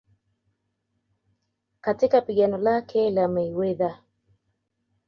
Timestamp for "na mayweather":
3.11-3.99